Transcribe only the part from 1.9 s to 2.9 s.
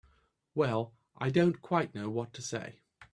know what to say.